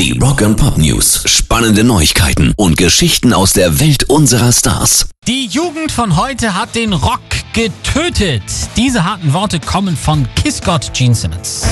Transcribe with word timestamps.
Die 0.00 0.18
Rock 0.18 0.40
and 0.40 0.56
Pop 0.56 0.78
News. 0.78 1.24
Spannende 1.26 1.84
Neuigkeiten 1.84 2.54
und 2.56 2.78
Geschichten 2.78 3.34
aus 3.34 3.52
der 3.52 3.80
Welt 3.80 4.04
unserer 4.04 4.50
Stars. 4.50 5.10
Die 5.26 5.44
Jugend 5.44 5.92
von 5.92 6.16
heute 6.16 6.54
hat 6.54 6.74
den 6.74 6.94
Rock 6.94 7.20
getötet. 7.52 8.42
Diese 8.78 9.04
harten 9.04 9.34
Worte 9.34 9.60
kommen 9.60 9.98
von 9.98 10.26
Kissgott 10.36 10.94
Gene 10.94 11.14
Simmons. 11.14 11.66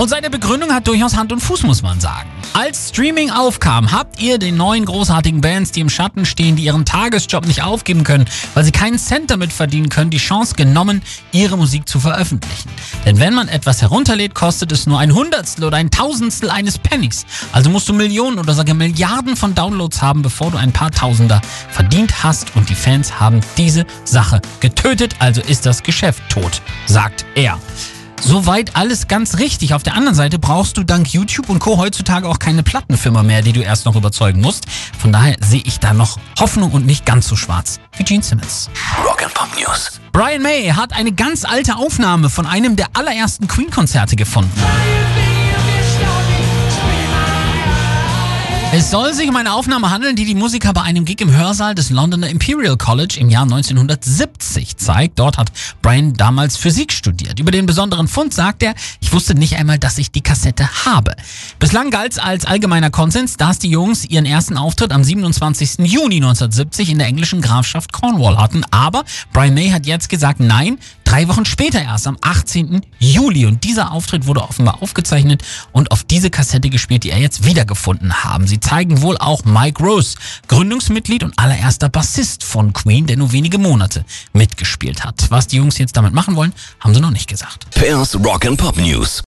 Und 0.00 0.08
seine 0.08 0.30
Begründung 0.30 0.72
hat 0.72 0.88
durchaus 0.88 1.14
Hand 1.14 1.30
und 1.30 1.40
Fuß, 1.40 1.62
muss 1.64 1.82
man 1.82 2.00
sagen. 2.00 2.26
Als 2.54 2.88
Streaming 2.88 3.30
aufkam, 3.30 3.92
habt 3.92 4.18
ihr 4.18 4.38
den 4.38 4.56
neuen 4.56 4.86
großartigen 4.86 5.42
Bands, 5.42 5.72
die 5.72 5.80
im 5.80 5.90
Schatten 5.90 6.24
stehen, 6.24 6.56
die 6.56 6.62
ihren 6.62 6.86
Tagesjob 6.86 7.46
nicht 7.46 7.62
aufgeben 7.62 8.02
können, 8.02 8.24
weil 8.54 8.64
sie 8.64 8.72
keinen 8.72 8.98
Cent 8.98 9.30
damit 9.30 9.52
verdienen 9.52 9.90
können, 9.90 10.08
die 10.08 10.16
Chance 10.16 10.54
genommen, 10.54 11.02
ihre 11.32 11.58
Musik 11.58 11.86
zu 11.86 12.00
veröffentlichen. 12.00 12.70
Denn 13.04 13.18
wenn 13.18 13.34
man 13.34 13.48
etwas 13.48 13.82
herunterlädt, 13.82 14.34
kostet 14.34 14.72
es 14.72 14.86
nur 14.86 14.98
ein 14.98 15.14
Hundertstel 15.14 15.66
oder 15.66 15.76
ein 15.76 15.90
Tausendstel 15.90 16.48
eines 16.48 16.78
Pennies. 16.78 17.26
Also 17.52 17.68
musst 17.68 17.86
du 17.86 17.92
Millionen 17.92 18.38
oder 18.38 18.54
sogar 18.54 18.74
Milliarden 18.74 19.36
von 19.36 19.54
Downloads 19.54 20.00
haben, 20.00 20.22
bevor 20.22 20.50
du 20.50 20.56
ein 20.56 20.72
paar 20.72 20.92
Tausender 20.92 21.42
verdient 21.68 22.24
hast. 22.24 22.56
Und 22.56 22.70
die 22.70 22.74
Fans 22.74 23.20
haben 23.20 23.42
diese 23.58 23.84
Sache 24.06 24.40
getötet, 24.60 25.16
also 25.18 25.42
ist 25.42 25.66
das 25.66 25.82
Geschäft 25.82 26.22
tot, 26.30 26.62
sagt 26.86 27.26
er. 27.34 27.58
Soweit 28.20 28.76
alles 28.76 29.08
ganz 29.08 29.38
richtig. 29.38 29.74
Auf 29.74 29.82
der 29.82 29.94
anderen 29.94 30.14
Seite 30.14 30.38
brauchst 30.38 30.76
du 30.76 30.84
dank 30.84 31.12
YouTube 31.12 31.48
und 31.48 31.58
Co. 31.58 31.78
heutzutage 31.78 32.28
auch 32.28 32.38
keine 32.38 32.62
Plattenfirma 32.62 33.22
mehr, 33.22 33.42
die 33.42 33.52
du 33.52 33.60
erst 33.60 33.86
noch 33.86 33.96
überzeugen 33.96 34.40
musst. 34.40 34.66
Von 34.98 35.12
daher 35.12 35.36
sehe 35.40 35.62
ich 35.64 35.80
da 35.80 35.92
noch 35.94 36.18
Hoffnung 36.38 36.70
und 36.72 36.86
nicht 36.86 37.06
ganz 37.06 37.26
so 37.26 37.36
schwarz 37.36 37.80
wie 37.96 38.04
Gene 38.04 38.22
Simmons. 38.22 38.70
Rock 39.04 39.22
and 39.24 39.34
Pop 39.34 39.48
News. 39.58 40.00
Brian 40.12 40.42
May 40.42 40.68
hat 40.68 40.92
eine 40.92 41.12
ganz 41.12 41.44
alte 41.44 41.76
Aufnahme 41.76 42.30
von 42.30 42.46
einem 42.46 42.76
der 42.76 42.88
allerersten 42.92 43.48
Queen-Konzerte 43.48 44.16
gefunden. 44.16 44.52
Es 48.72 48.92
soll 48.92 49.12
sich 49.14 49.28
um 49.28 49.34
eine 49.34 49.52
Aufnahme 49.52 49.90
handeln, 49.90 50.14
die 50.14 50.24
die 50.24 50.36
Musiker 50.36 50.72
bei 50.72 50.82
einem 50.82 51.04
Gig 51.04 51.20
im 51.20 51.36
Hörsaal 51.36 51.74
des 51.74 51.90
Londoner 51.90 52.28
Imperial 52.28 52.76
College 52.76 53.16
im 53.18 53.28
Jahr 53.28 53.42
1970 53.42 54.76
zeigt. 54.76 55.18
Dort 55.18 55.38
hat 55.38 55.50
Brian 55.82 56.12
damals 56.12 56.56
Physik 56.56 56.92
studiert. 56.92 57.40
Über 57.40 57.50
den 57.50 57.66
besonderen 57.66 58.06
Fund 58.06 58.32
sagt 58.32 58.62
er, 58.62 58.76
ich 59.00 59.12
wusste 59.12 59.34
nicht 59.34 59.56
einmal, 59.56 59.80
dass 59.80 59.98
ich 59.98 60.12
die 60.12 60.20
Kassette 60.20 60.68
habe. 60.86 61.16
Bislang 61.58 61.90
galt 61.90 62.12
es 62.12 62.18
als 62.18 62.44
allgemeiner 62.44 62.90
Konsens, 62.90 63.36
dass 63.36 63.58
die 63.58 63.70
Jungs 63.70 64.04
ihren 64.04 64.24
ersten 64.24 64.56
Auftritt 64.56 64.92
am 64.92 65.02
27. 65.02 65.78
Juni 65.80 66.18
1970 66.18 66.90
in 66.90 66.98
der 66.98 67.08
englischen 67.08 67.40
Grafschaft 67.40 67.92
Cornwall 67.92 68.38
hatten. 68.38 68.62
Aber 68.70 69.02
Brian 69.32 69.54
May 69.54 69.70
hat 69.70 69.84
jetzt 69.86 70.08
gesagt, 70.08 70.38
nein, 70.38 70.78
drei 71.10 71.26
Wochen 71.26 71.44
später 71.44 71.82
erst, 71.82 72.06
am 72.06 72.16
18. 72.20 72.82
Juli. 73.00 73.44
Und 73.46 73.64
dieser 73.64 73.90
Auftritt 73.90 74.26
wurde 74.26 74.42
offenbar 74.42 74.80
aufgezeichnet 74.80 75.42
und 75.72 75.90
auf 75.90 76.04
diese 76.04 76.30
Kassette 76.30 76.70
gespielt, 76.70 77.02
die 77.02 77.10
er 77.10 77.18
jetzt 77.18 77.44
wiedergefunden 77.44 78.22
haben. 78.22 78.46
Sie 78.46 78.60
zeigen 78.60 79.02
wohl 79.02 79.18
auch 79.18 79.44
Mike 79.44 79.82
Rose, 79.82 80.16
Gründungsmitglied 80.46 81.24
und 81.24 81.36
allererster 81.36 81.88
Bassist 81.88 82.44
von 82.44 82.72
Queen, 82.72 83.06
der 83.06 83.16
nur 83.16 83.32
wenige 83.32 83.58
Monate 83.58 84.04
mitgespielt 84.32 85.04
hat. 85.04 85.26
Was 85.30 85.48
die 85.48 85.56
Jungs 85.56 85.78
jetzt 85.78 85.96
damit 85.96 86.14
machen 86.14 86.36
wollen, 86.36 86.52
haben 86.78 86.94
sie 86.94 87.00
noch 87.00 87.10
nicht 87.10 87.28
gesagt. 87.28 87.68
Pairs 87.74 88.14
Rock 88.14 88.46
and 88.46 88.56
Pop 88.56 88.76
News. 88.76 89.18